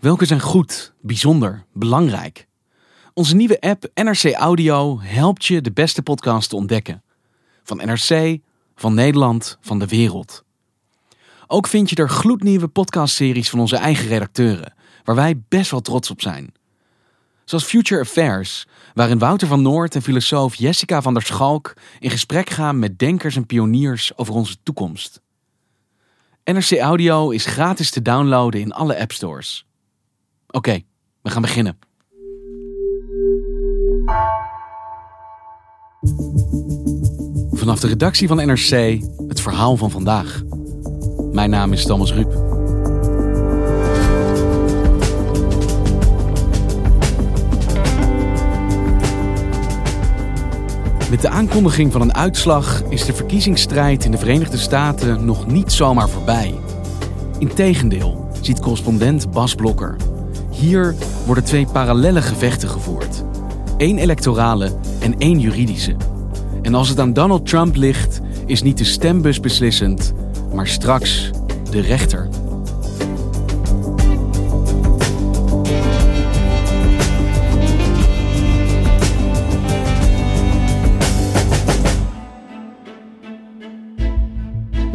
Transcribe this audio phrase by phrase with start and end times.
[0.00, 2.46] Welke zijn goed, bijzonder, belangrijk?
[3.14, 7.02] Onze nieuwe app NRC Audio helpt je de beste podcasts te ontdekken.
[7.62, 8.38] Van NRC,
[8.74, 10.44] van Nederland, van de wereld.
[11.46, 14.74] Ook vind je er gloednieuwe podcastseries van onze eigen redacteuren,
[15.04, 16.54] waar wij best wel trots op zijn.
[17.44, 22.50] Zoals Future Affairs, waarin Wouter van Noord en filosoof Jessica van der Schalk in gesprek
[22.50, 25.20] gaan met denkers en pioniers over onze toekomst.
[26.44, 29.66] NRC Audio is gratis te downloaden in alle appstores.
[30.56, 30.80] Oké,
[31.22, 31.78] we gaan beginnen.
[37.50, 40.42] Vanaf de redactie van NRC het verhaal van vandaag.
[41.32, 42.32] Mijn naam is Thomas Ruip.
[51.10, 55.72] Met de aankondiging van een uitslag is de verkiezingsstrijd in de Verenigde Staten nog niet
[55.72, 56.54] zomaar voorbij.
[57.38, 60.15] Integendeel, ziet correspondent Bas Blokker.
[60.58, 60.94] Hier
[61.26, 63.24] worden twee parallelle gevechten gevoerd.
[63.76, 65.96] Eén electorale en één juridische.
[66.62, 70.12] En als het aan Donald Trump ligt, is niet de stembus beslissend,
[70.54, 71.30] maar straks
[71.70, 72.28] de rechter.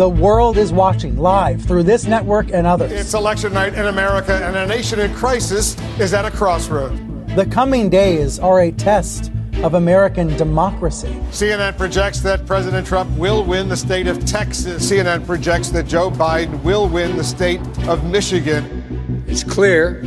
[0.01, 2.91] The world is watching live through this network and others.
[2.91, 6.97] It's election night in America, and a nation in crisis is at a crossroad.
[7.35, 9.31] The coming days are a test
[9.61, 11.15] of American democracy.
[11.29, 14.91] CNN projects that President Trump will win the state of Texas.
[14.91, 19.23] CNN projects that Joe Biden will win the state of Michigan.
[19.27, 20.01] It's clear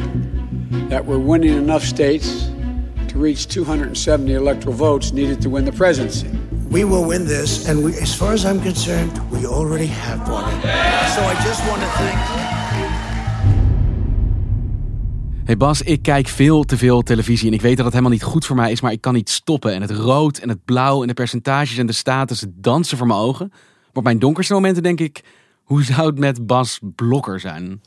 [0.88, 2.48] that we're winning enough states
[3.06, 6.28] to reach 270 electoral votes needed to win the presidency.
[6.68, 10.62] We will win this, and we, as far as I'm concerned, we already have it.
[11.14, 12.18] So I just want to thank.
[15.44, 18.22] Hey Bas, ik kijk veel te veel televisie en ik weet dat het helemaal niet
[18.22, 19.72] goed voor mij is, maar ik kan niet stoppen.
[19.72, 23.18] En het rood en het blauw en de percentages en de status dansen voor mijn
[23.18, 23.48] ogen.
[23.50, 25.22] Maar op mijn donkerste momenten denk ik,
[25.62, 27.82] hoe zou het met Bas Blokker zijn?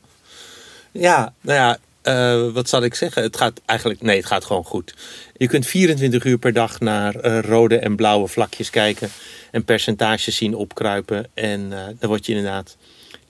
[0.92, 3.22] Ja, nou ja, uh, wat zal ik zeggen?
[3.22, 4.94] Het gaat eigenlijk, nee, het gaat gewoon goed.
[5.36, 9.10] Je kunt 24 uur per dag naar uh, rode en blauwe vlakjes kijken
[9.50, 11.26] en percentages zien opkruipen.
[11.34, 12.76] En uh, daar word je inderdaad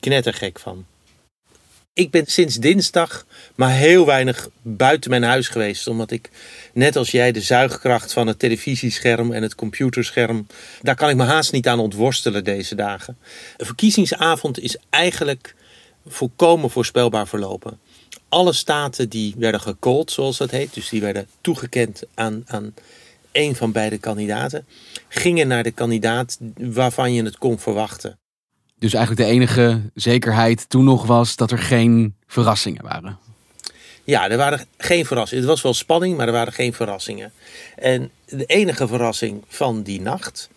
[0.01, 0.87] knettergek van.
[1.93, 5.87] Ik ben sinds dinsdag maar heel weinig buiten mijn huis geweest.
[5.87, 6.31] Omdat ik,
[6.73, 10.47] net als jij, de zuigkracht van het televisiescherm en het computerscherm.
[10.83, 13.19] daar kan ik me haast niet aan ontworstelen deze dagen.
[13.57, 15.55] Een verkiezingsavond is eigenlijk
[16.07, 17.79] volkomen voorspelbaar verlopen.
[18.29, 22.75] Alle staten die werden gecalled, zoals dat heet, dus die werden toegekend aan, aan
[23.33, 24.67] een van beide kandidaten,
[25.09, 28.19] gingen naar de kandidaat waarvan je het kon verwachten.
[28.79, 33.19] Dus eigenlijk de enige zekerheid toen nog was dat er geen verrassingen waren.
[34.05, 35.45] Ja, er waren geen verrassingen.
[35.45, 37.33] Het was wel spanning, maar er waren geen verrassingen.
[37.77, 40.49] En de enige verrassing van die nacht,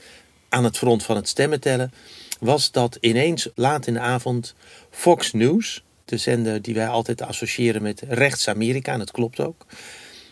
[0.50, 1.94] aan het front van het stemmentellen,
[2.40, 4.56] was dat ineens laat in de avond
[4.90, 9.66] Fox News, de zender die wij altijd associëren met rechts-Amerika, en dat klopt ook.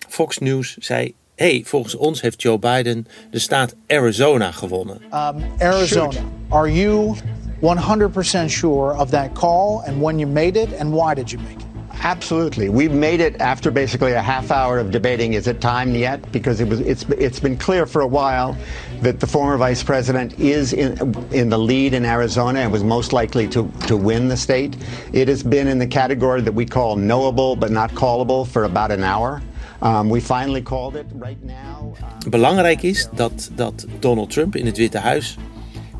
[0.08, 5.02] Fox News zei: hey, volgens ons heeft Joe Biden de staat Arizona gewonnen.
[5.04, 6.20] Um, Arizona,
[6.50, 7.16] are you
[7.62, 11.56] 100% sure of that call and when you made it and why did you make
[11.56, 11.69] it?
[12.02, 12.70] Absolutely.
[12.70, 15.34] We've made it after basically a half hour of debating.
[15.34, 16.32] Is it time yet?
[16.32, 18.58] Because it was, it's, it's been clear for a while
[19.02, 20.98] that the former vice president is in,
[21.32, 24.78] in the lead in Arizona and was most likely to, to win the state.
[25.12, 28.92] It has been in the category that we call knowable but not callable for about
[28.92, 29.42] an hour.
[29.82, 31.94] Um, we finally called it right now.
[32.02, 32.30] Um...
[32.30, 35.38] Belangrijk is dat, dat Donald Trump in het Witte Huis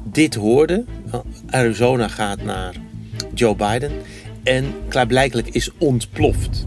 [0.04, 0.86] dit hoorde.
[1.50, 2.76] Arizona gaat naar
[3.34, 3.92] Joe Biden.
[4.44, 6.66] En klaarblijkelijk is ontploft.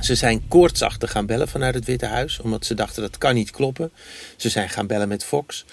[0.00, 3.50] Ze zijn koortsachtig gaan bellen vanuit het Witte Huis, omdat ze dachten dat kan niet
[3.50, 3.90] kloppen.
[4.36, 5.64] Ze zijn gaan bellen met Fox.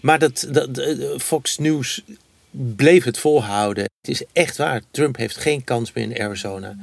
[0.00, 2.02] Maar dat, dat, eh, Fox News
[2.50, 3.84] bleef het volhouden.
[3.84, 6.76] Het is echt waar, Trump heeft geen kans meer in Arizona.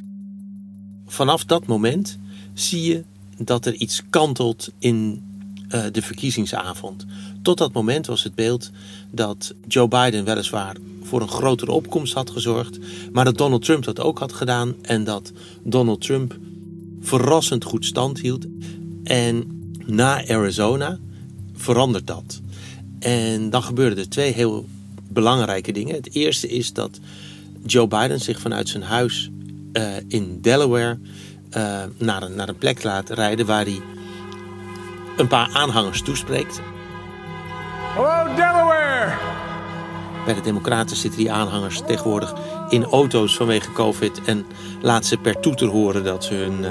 [1.05, 2.17] Vanaf dat moment
[2.53, 3.03] zie je
[3.37, 5.23] dat er iets kantelt in
[5.75, 7.05] uh, de verkiezingsavond.
[7.41, 8.69] Tot dat moment was het beeld
[9.11, 12.79] dat Joe Biden weliswaar voor een grotere opkomst had gezorgd,
[13.11, 15.31] maar dat Donald Trump dat ook had gedaan en dat
[15.63, 16.37] Donald Trump
[17.01, 18.45] verrassend goed stand hield.
[19.03, 20.99] En na Arizona
[21.53, 22.41] verandert dat.
[22.99, 24.65] En dan gebeurden er twee heel
[25.07, 25.95] belangrijke dingen.
[25.95, 26.99] Het eerste is dat
[27.65, 29.29] Joe Biden zich vanuit zijn huis
[29.73, 30.97] uh, in Delaware
[31.57, 33.81] uh, naar, een, naar een plek laat rijden waar hij
[35.21, 36.61] een paar aanhangers toespreekt.
[37.95, 39.13] Hello Delaware!
[40.25, 42.33] Bij de Democraten zitten die aanhangers tegenwoordig
[42.69, 44.45] in auto's vanwege COVID en
[44.81, 46.69] laat ze per toeter horen dat ze, hun, uh,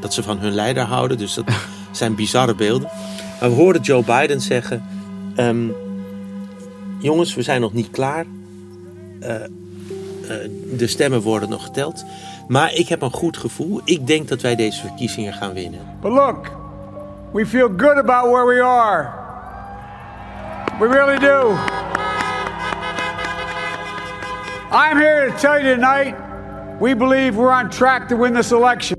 [0.00, 1.18] dat ze van hun leider houden.
[1.18, 1.44] Dus dat
[1.90, 2.90] zijn bizarre beelden.
[3.40, 4.84] Maar we hoorden Joe Biden zeggen:
[5.36, 5.74] um,
[6.98, 8.24] Jongens, we zijn nog niet klaar.
[9.20, 9.40] Uh, uh,
[10.76, 12.04] de stemmen worden nog geteld.
[12.48, 13.80] Maar ik heb een goed gevoel.
[13.84, 15.80] Ik denk dat wij deze verkiezingen gaan winnen.
[16.00, 16.65] But look,
[17.36, 19.12] we feel good about where we are.
[20.80, 21.54] We really do.
[24.72, 26.14] I'm here to tell you tonight,
[26.80, 28.96] we believe we're on track to win this election.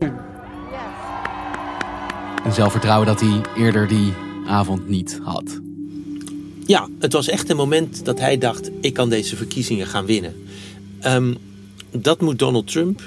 [2.45, 4.13] Een zelfvertrouwen dat hij eerder die
[4.47, 5.59] avond niet had.
[6.65, 10.33] Ja, het was echt een moment dat hij dacht: ik kan deze verkiezingen gaan winnen.
[11.05, 11.37] Um,
[11.91, 13.01] dat moet Donald Trump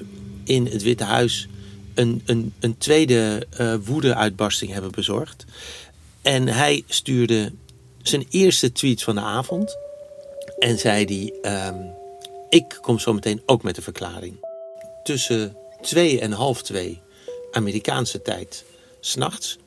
[0.44, 1.48] in het Witte Huis
[1.94, 5.44] een, een, een tweede uh, woede-uitbarsting hebben bezorgd.
[6.22, 7.52] En hij stuurde
[8.02, 9.76] zijn eerste tweet van de avond.
[10.58, 11.90] En zei hij: um,
[12.48, 14.34] Ik kom zo meteen ook met een verklaring.
[15.02, 17.00] Tussen twee en half twee
[17.52, 18.64] Amerikaanse tijd,
[19.00, 19.58] s'nachts,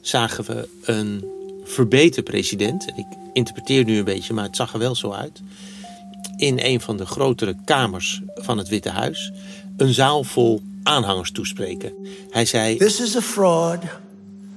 [0.00, 1.24] zagen we een
[1.64, 2.88] verbeterd president.
[2.90, 5.40] En ik interpreteer nu een beetje, maar het zag er wel zo uit.
[6.36, 9.32] In een van de grotere kamers van het Witte Huis
[9.76, 11.92] een zaal vol aanhangers toespreken.
[12.30, 13.82] Hij zei: This is a fraud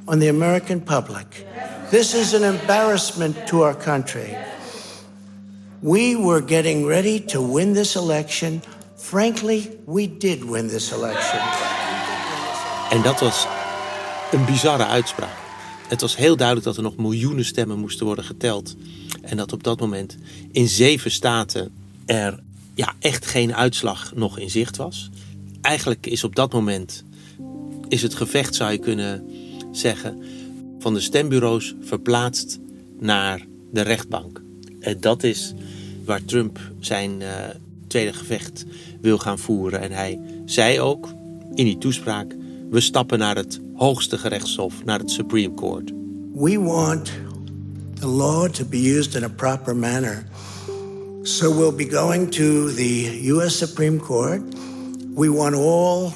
[0.06, 1.46] on the American public.
[1.90, 4.38] This is an embarrassment to our country.
[5.80, 8.62] We were getting ready to win this election.
[8.96, 11.40] Frankly, we did win this election.
[12.90, 13.48] En dat was
[14.32, 15.36] een bizarre uitspraak.
[15.88, 18.76] Het was heel duidelijk dat er nog miljoenen stemmen moesten worden geteld.
[19.22, 20.18] En dat op dat moment
[20.52, 21.72] in zeven staten
[22.06, 22.40] er
[22.74, 25.10] ja, echt geen uitslag nog in zicht was.
[25.62, 27.04] Eigenlijk is op dat moment
[27.88, 29.24] is het gevecht, zou je kunnen
[29.72, 30.24] zeggen,
[30.80, 32.60] van de stembureaus verplaatst
[33.00, 34.42] naar de rechtbank.
[34.80, 35.54] En dat is
[36.06, 37.28] waar Trump zijn uh,
[37.88, 38.66] tweede gevecht
[39.02, 39.82] wil gaan voeren.
[39.82, 41.08] En hij zei ook
[41.54, 42.36] in die toespraak:
[42.70, 45.92] we stappen naar het hoogste gerechtshof, naar het Supreme Court.
[46.34, 47.12] We want
[48.00, 50.24] the law to be used in a proper manner.
[51.22, 54.42] So we'll be going to the US Supreme Court.
[55.18, 56.12] We want all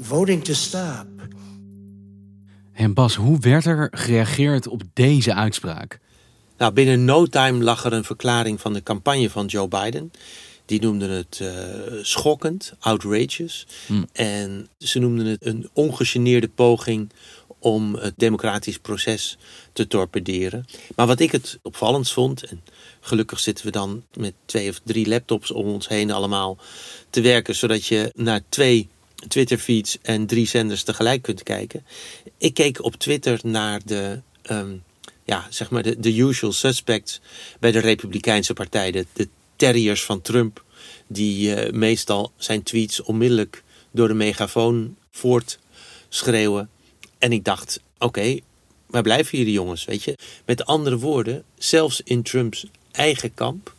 [0.00, 1.06] voting to stop.
[2.72, 6.00] En Bas, hoe werd er gereageerd op deze uitspraak?
[6.58, 10.12] Nou, binnen no time lag er een verklaring van de campagne van Joe Biden.
[10.64, 11.48] Die noemden het uh,
[12.02, 13.66] schokkend, outrageous.
[13.86, 14.06] Hmm.
[14.12, 17.10] En ze noemden het een ongegeneerde poging
[17.64, 19.36] om het democratisch proces
[19.72, 20.64] te torpederen.
[20.96, 22.62] Maar wat ik het opvallend vond, en
[23.00, 26.58] gelukkig zitten we dan met twee of drie laptops om ons heen allemaal
[27.10, 28.88] te werken, zodat je naar twee
[29.28, 31.84] Twitter-feeds en drie zenders tegelijk kunt kijken.
[32.38, 34.82] Ik keek op Twitter naar de, um,
[35.24, 37.20] ja, zeg maar de, de usual suspects
[37.60, 40.64] bij de Republikeinse Partij, de, terriers van Trump,
[41.06, 46.68] die uh, meestal zijn tweets onmiddellijk door de megafoon voortschreeuwen.
[47.24, 48.42] En ik dacht, oké, okay,
[48.86, 50.18] waar blijven jullie jongens, weet je?
[50.44, 53.74] Met andere woorden, zelfs in Trumps eigen kamp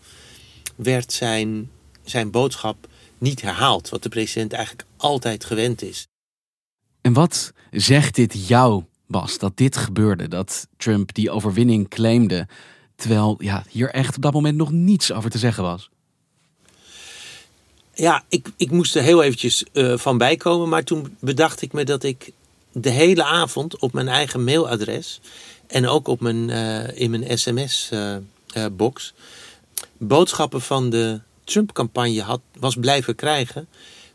[0.76, 1.70] werd zijn,
[2.04, 2.88] zijn boodschap
[3.18, 3.90] niet herhaald.
[3.90, 6.08] Wat de president eigenlijk altijd gewend is.
[7.02, 10.28] En wat zegt dit jou, Bas, dat dit gebeurde?
[10.28, 12.48] Dat Trump die overwinning claimde,
[12.96, 15.90] terwijl ja, hier echt op dat moment nog niets over te zeggen was?
[17.94, 20.70] Ja, ik, ik moest er heel eventjes uh, van bijkomen.
[20.70, 22.34] Maar toen bedacht ik me dat ik
[22.78, 25.20] de hele avond op mijn eigen mailadres
[25.68, 29.22] en ook op mijn, uh, in mijn sms-box uh,
[30.00, 33.68] uh, boodschappen van de Trump-campagne had, was blijven krijgen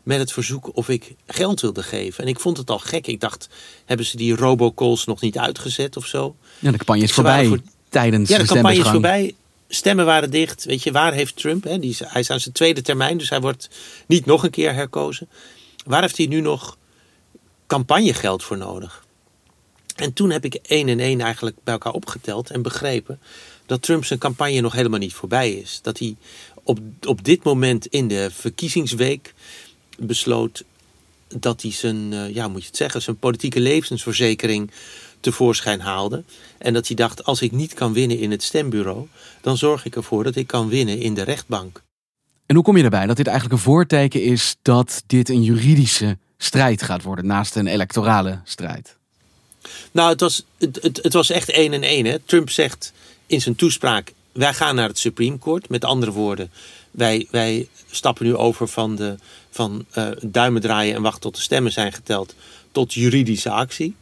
[0.03, 2.23] met het verzoek of ik geld wilde geven.
[2.23, 3.07] En ik vond het al gek.
[3.07, 3.49] Ik dacht,
[3.85, 6.35] hebben ze die robocalls nog niet uitgezet of zo?
[6.59, 7.59] Ja, de campagne is voorbij voor...
[7.89, 9.35] tijdens ja, de, de campagne is voorbij.
[9.67, 10.63] Stemmen waren dicht.
[10.63, 11.63] Weet je, waar heeft Trump?
[11.63, 13.69] Hè, die is, hij is aan zijn tweede termijn, dus hij wordt
[14.05, 15.29] niet nog een keer herkozen.
[15.85, 16.77] Waar heeft hij nu nog
[17.71, 19.05] campagnegeld voor nodig.
[19.95, 23.19] En toen heb ik één en één eigenlijk bij elkaar opgeteld en begrepen
[23.65, 25.79] dat Trump zijn campagne nog helemaal niet voorbij is.
[25.81, 26.15] Dat hij
[26.63, 29.33] op, op dit moment in de verkiezingsweek
[29.99, 30.63] besloot
[31.27, 34.71] dat hij zijn, uh, ja, moet je het zeggen, zijn politieke levensverzekering
[35.19, 36.23] tevoorschijn haalde.
[36.57, 39.07] En dat hij dacht, als ik niet kan winnen in het stembureau,
[39.41, 41.81] dan zorg ik ervoor dat ik kan winnen in de rechtbank.
[42.45, 46.17] En hoe kom je erbij dat dit eigenlijk een voorteken is dat dit een juridische
[46.43, 48.95] strijd gaat worden naast een electorale strijd?
[49.91, 52.05] Nou, het was, het, het, was echt één en één.
[52.05, 52.19] Hè.
[52.19, 52.93] Trump zegt
[53.25, 55.69] in zijn toespraak: wij gaan naar het Supreme Court.
[55.69, 56.51] Met andere woorden,
[56.91, 59.15] wij, wij stappen nu over van, de,
[59.49, 62.35] van uh, duimen draaien en wachten tot de stemmen zijn geteld
[62.71, 63.95] tot juridische actie.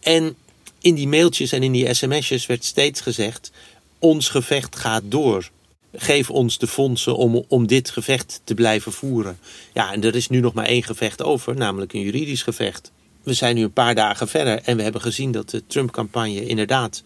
[0.00, 0.36] En
[0.80, 3.50] in die mailtjes en in die sms'jes werd steeds gezegd:
[3.98, 5.50] ons gevecht gaat door.
[5.94, 9.38] Geef ons de fondsen om, om dit gevecht te blijven voeren.
[9.72, 12.92] Ja, en er is nu nog maar één gevecht over, namelijk een juridisch gevecht.
[13.22, 17.02] We zijn nu een paar dagen verder en we hebben gezien dat de Trump-campagne inderdaad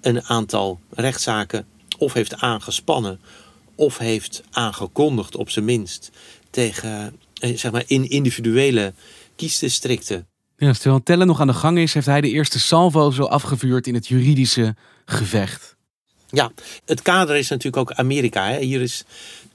[0.00, 1.66] een aantal rechtszaken
[1.98, 3.20] of heeft aangespannen
[3.74, 6.10] of heeft aangekondigd, op zijn minst,
[6.50, 8.94] tegen eh, zeg maar in individuele
[9.36, 10.26] kiesdistricten.
[10.56, 13.86] Ja, terwijl Tellen nog aan de gang is, heeft hij de eerste salvo zo afgevuurd
[13.86, 15.71] in het juridische gevecht.
[16.34, 16.52] Ja,
[16.84, 18.46] het kader is natuurlijk ook Amerika.
[18.48, 18.58] Hè.
[18.58, 19.04] Hier is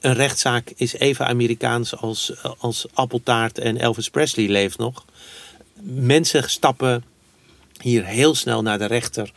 [0.00, 5.04] een rechtszaak is even Amerikaans als, als appeltaart en Elvis Presley leeft nog.
[5.82, 7.04] Mensen stappen
[7.80, 9.32] hier heel snel naar de rechter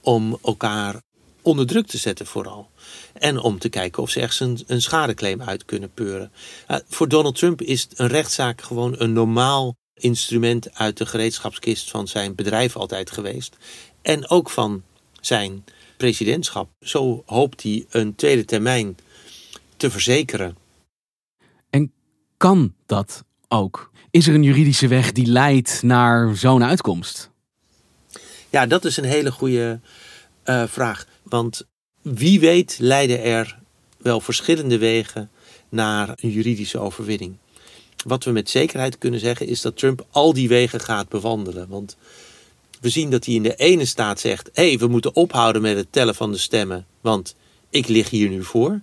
[0.00, 1.02] om elkaar
[1.42, 2.68] onder druk te zetten vooral.
[3.12, 6.32] En om te kijken of ze ergens een, schadeclaim uit kunnen peuren.
[6.70, 12.08] Uh, voor Donald Trump is een rechtszaak gewoon een normaal instrument uit de gereedschapskist van
[12.08, 13.56] zijn bedrijf altijd geweest.
[14.02, 14.82] En ook van
[15.20, 15.64] zijn
[15.96, 16.68] presidentschap.
[16.80, 18.96] Zo hoopt hij een tweede termijn
[19.76, 20.56] te verzekeren.
[21.70, 21.92] En
[22.36, 23.90] kan dat ook?
[24.10, 27.30] Is er een juridische weg die leidt naar zo'n uitkomst?
[28.50, 29.80] Ja, dat is een hele goede
[30.44, 31.06] uh, vraag.
[31.22, 31.66] Want
[32.02, 33.58] wie weet leiden er
[33.98, 35.30] wel verschillende wegen
[35.68, 37.36] naar een juridische overwinning.
[38.04, 41.68] Wat we met zekerheid kunnen zeggen is dat Trump al die wegen gaat bewandelen.
[41.68, 41.96] Want
[42.80, 45.76] we zien dat hij in de ene staat zegt: hé, hey, we moeten ophouden met
[45.76, 47.34] het tellen van de stemmen, want
[47.70, 48.80] ik lig hier nu voor.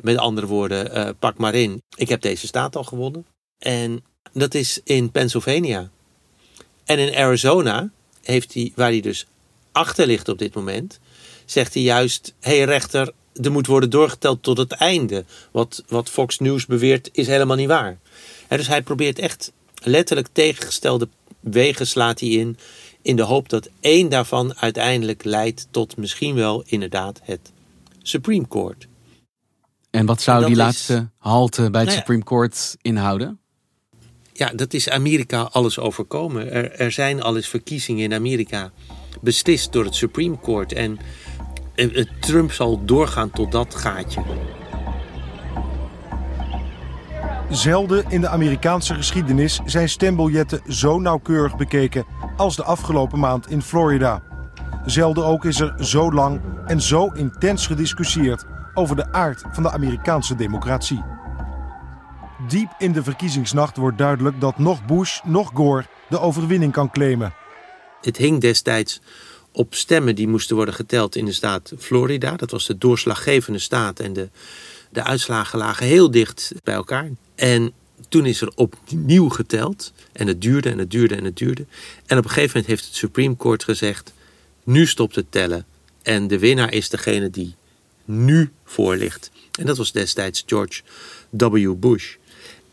[0.00, 3.26] Met andere woorden, uh, pak maar in, ik heb deze staat al gewonnen.
[3.58, 5.90] En dat is in Pennsylvania.
[6.84, 7.90] En in Arizona
[8.22, 9.26] heeft hij, waar hij dus
[9.72, 11.00] achter ligt op dit moment,
[11.44, 15.24] zegt hij juist: hé hey rechter, er moet worden doorgeteld tot het einde.
[15.50, 17.98] Wat, wat Fox News beweert is helemaal niet waar.
[18.48, 21.08] Dus hij probeert echt letterlijk tegengestelde
[21.40, 22.58] wegen slaat hij in.
[23.02, 27.52] In de hoop dat één daarvan uiteindelijk leidt tot misschien wel inderdaad het
[28.02, 28.88] Supreme Court.
[29.90, 33.40] En wat zou die laatste halte bij het nou Supreme Court inhouden?
[34.32, 36.52] Ja, dat is Amerika alles overkomen.
[36.52, 38.72] Er, er zijn al eens verkiezingen in Amerika
[39.20, 40.72] beslist door het Supreme Court.
[40.72, 40.98] En
[42.20, 44.22] Trump zal doorgaan tot dat gaatje.
[47.50, 53.62] Zelden in de Amerikaanse geschiedenis zijn stembiljetten zo nauwkeurig bekeken als de afgelopen maand in
[53.62, 54.22] Florida.
[54.84, 59.70] Zelden ook is er zo lang en zo intens gediscussieerd over de aard van de
[59.70, 61.02] Amerikaanse democratie.
[62.48, 67.34] Diep in de verkiezingsnacht wordt duidelijk dat nog Bush, nog Gore de overwinning kan claimen.
[68.00, 69.00] Het hing destijds
[69.52, 72.36] op stemmen die moesten worden geteld in de staat Florida.
[72.36, 74.28] Dat was de doorslaggevende staat en de,
[74.90, 77.10] de uitslagen lagen heel dicht bij elkaar.
[77.34, 77.72] En
[78.08, 81.66] toen is er opnieuw geteld en het duurde en het duurde en het duurde.
[82.06, 84.12] En op een gegeven moment heeft het Supreme Court gezegd:
[84.64, 85.66] nu stopt het tellen.
[86.02, 87.54] En de winnaar is degene die
[88.04, 89.30] nu voor ligt.
[89.58, 90.82] En dat was destijds George
[91.30, 91.74] W.
[91.74, 92.14] Bush.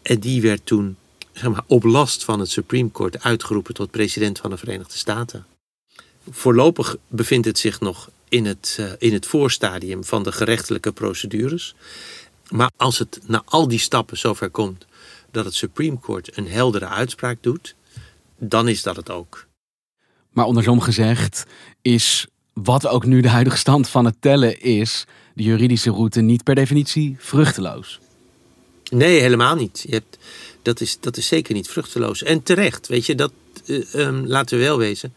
[0.02, 0.96] En die werd toen
[1.34, 5.46] zeg maar, op last van het Supreme Court uitgeroepen tot president van de Verenigde Staten.
[6.30, 11.76] Voorlopig bevindt het zich nog in het, uh, in het voorstadium van de gerechtelijke procedures.
[12.50, 14.86] Maar als het na al die stappen zover komt
[15.32, 17.76] dat het Supreme Court een heldere uitspraak doet,
[18.38, 19.48] dan is dat het ook.
[20.32, 21.46] Maar andersom gezegd
[21.82, 26.44] is wat ook nu de huidige stand van het tellen is, de juridische route niet
[26.44, 28.00] per definitie vruchteloos.
[28.90, 29.84] Nee, helemaal niet.
[29.88, 30.18] Je hebt,
[30.62, 32.24] dat, is, dat is zeker niet vruchteloos.
[32.24, 33.32] En terecht, weet je, dat
[33.66, 35.14] uh, um, laten we wel wezen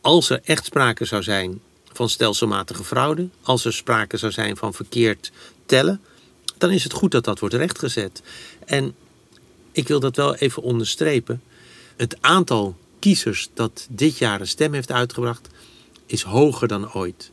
[0.00, 1.60] als er echt sprake zou zijn
[1.98, 5.32] van stelselmatige fraude, als er sprake zou zijn van verkeerd
[5.66, 6.00] tellen,
[6.58, 8.22] dan is het goed dat dat wordt rechtgezet.
[8.66, 8.94] En
[9.72, 11.42] ik wil dat wel even onderstrepen.
[11.96, 15.48] Het aantal kiezers dat dit jaar een stem heeft uitgebracht,
[16.06, 17.30] is hoger dan ooit.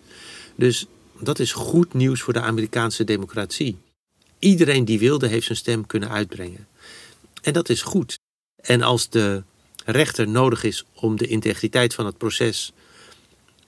[0.56, 0.86] Dus
[1.20, 3.78] dat is goed nieuws voor de Amerikaanse democratie.
[4.40, 6.68] Iedereen die wilde, heeft zijn stem kunnen uitbrengen.
[7.42, 8.20] En dat is goed.
[8.56, 9.44] En als de
[9.86, 12.74] rechter nodig is om de integriteit van het proces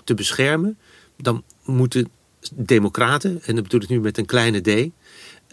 [0.03, 0.77] te beschermen,
[1.17, 2.09] dan moeten
[2.53, 4.67] democraten, en dat bedoel ik nu met een kleine d,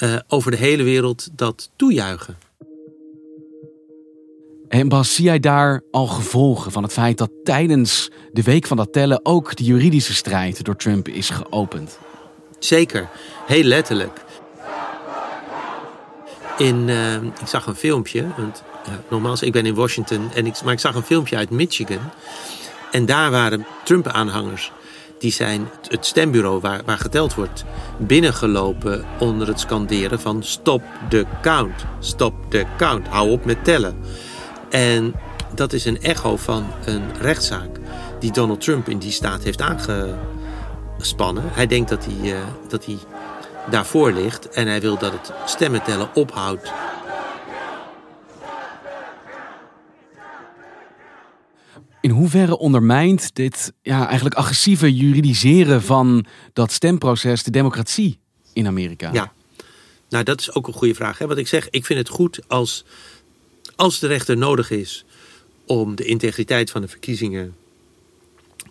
[0.02, 2.36] uh, over de hele wereld dat toejuichen.
[4.68, 8.76] En Bas, zie jij daar al gevolgen van het feit dat tijdens de week van
[8.76, 11.98] dat tellen ook de juridische strijd door Trump is geopend?
[12.58, 13.08] Zeker,
[13.46, 14.24] heel letterlijk.
[16.58, 20.62] In, uh, ik zag een filmpje, want ja, nogmaals, ik ben in Washington, en ik,
[20.62, 22.10] maar ik zag een filmpje uit Michigan.
[22.90, 24.72] En daar waren Trump-aanhangers
[25.24, 27.64] die zijn het stembureau waar, waar geteld wordt
[27.98, 33.96] binnengelopen onder het scanderen van stop the count, stop the count, hou op met tellen.
[34.70, 35.14] En
[35.54, 37.68] dat is een echo van een rechtszaak
[38.18, 41.44] die Donald Trump in die staat heeft aangespannen.
[41.46, 42.38] Hij denkt dat hij, uh,
[42.68, 42.98] dat hij
[43.70, 46.72] daarvoor ligt en hij wil dat het stemmentellen ophoudt
[52.04, 58.18] In hoeverre ondermijnt dit ja, eigenlijk agressieve juridiseren van dat stemproces de democratie
[58.52, 59.12] in Amerika?
[59.12, 59.32] Ja,
[60.08, 61.18] nou dat is ook een goede vraag.
[61.18, 61.26] Hè?
[61.26, 62.84] Wat ik zeg, ik vind het goed als,
[63.76, 65.04] als de rechter nodig is
[65.66, 67.54] om de integriteit van de verkiezingen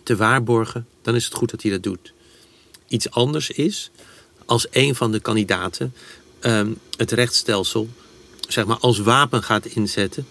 [0.02, 2.12] te waarborgen, dan is het goed dat hij dat doet.
[2.88, 3.90] Iets anders is
[4.44, 5.94] als een van de kandidaten
[6.40, 7.88] um, het rechtsstelsel
[8.48, 10.26] zeg maar, als wapen gaat inzetten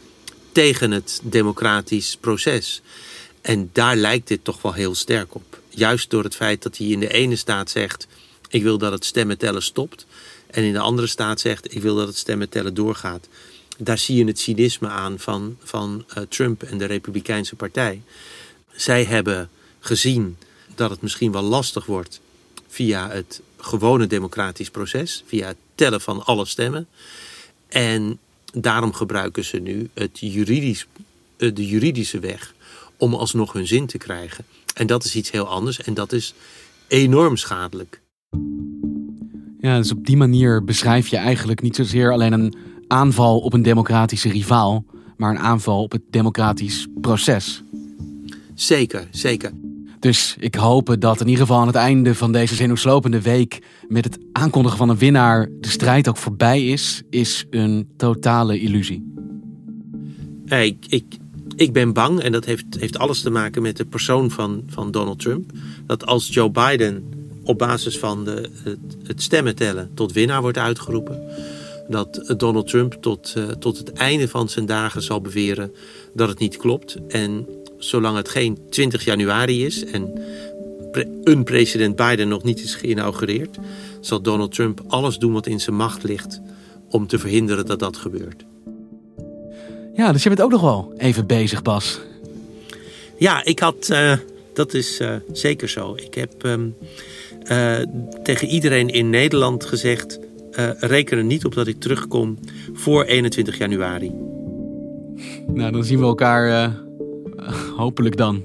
[0.54, 2.82] tegen het democratisch proces.
[3.42, 5.60] En daar lijkt dit toch wel heel sterk op.
[5.70, 8.08] Juist door het feit dat hij in de ene staat zegt:
[8.50, 10.06] Ik wil dat het stemmen tellen stopt.
[10.48, 13.28] En in de andere staat zegt: Ik wil dat het stemmen tellen doorgaat.
[13.78, 18.02] Daar zie je het cynisme aan van, van uh, Trump en de Republikeinse Partij.
[18.72, 20.38] Zij hebben gezien
[20.76, 22.22] dat het misschien wel lastig wordt
[22.68, 26.88] via het gewone democratisch proces, via het tellen van alle stemmen.
[27.68, 28.20] En
[28.54, 30.88] daarom gebruiken ze nu het juridisch,
[31.38, 32.54] eh, de juridische weg
[32.98, 34.46] om alsnog hun zin te krijgen.
[34.74, 36.34] En dat is iets heel anders en dat is
[36.88, 38.02] enorm schadelijk.
[39.60, 42.56] Ja, dus op die manier beschrijf je eigenlijk niet zozeer alleen een
[42.88, 44.86] aanval op een democratische rivaal,
[45.18, 47.64] maar een aanval op het democratisch proces.
[48.54, 49.52] Zeker, zeker.
[50.04, 54.04] Dus ik hoop dat in ieder geval aan het einde van deze zenuwslopende week met
[54.04, 59.14] het aankondigen van een winnaar de strijd ook voorbij is, is een totale illusie.
[60.46, 61.06] Ik, ik,
[61.56, 64.92] ik ben bang, en dat heeft, heeft alles te maken met de persoon van, van
[64.92, 65.52] Donald Trump,
[65.86, 67.04] dat als Joe Biden
[67.44, 71.22] op basis van de, het, het stemmen tellen tot winnaar wordt uitgeroepen,
[71.88, 75.72] dat Donald Trump tot, uh, tot het einde van zijn dagen zal beweren
[76.14, 76.98] dat het niet klopt.
[77.08, 77.48] En
[77.84, 80.22] zolang het geen 20 januari is en
[81.24, 83.58] een president Biden nog niet is geïnaugureerd,
[84.00, 86.42] zal Donald Trump alles doen wat in zijn macht ligt
[86.90, 88.46] om te verhinderen dat dat gebeurt.
[89.96, 92.00] Ja, dus je bent ook nog wel even bezig, Bas.
[93.18, 93.90] Ja, ik had.
[93.92, 94.18] Uh,
[94.54, 95.96] dat is uh, zeker zo.
[95.96, 96.76] Ik heb um,
[97.52, 97.76] uh,
[98.24, 100.20] tegen iedereen in Nederland gezegd.
[100.80, 102.40] reken er niet op dat ik terugkom
[102.74, 104.12] voor 21 januari.
[105.48, 106.74] Nou, dan zien we elkaar
[107.78, 108.44] hopelijk dan.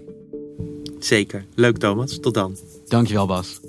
[0.99, 1.45] Zeker.
[1.55, 2.19] Leuk, Thomas.
[2.21, 2.57] Tot dan.
[2.87, 3.61] Dankjewel, Bas.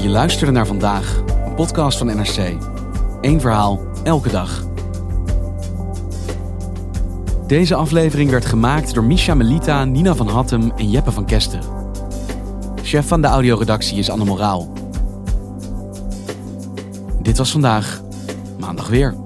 [0.00, 2.56] Je luisterde naar vandaag, een podcast van NRC.
[3.20, 4.64] Eén verhaal, elke dag.
[7.46, 11.60] Deze aflevering werd gemaakt door Misha Melita, Nina van Hattem en Jeppe van Kesten.
[12.82, 14.72] Chef van de audioredactie is Anne Moraal.
[17.22, 18.02] Dit was vandaag,
[18.58, 19.25] maandag weer.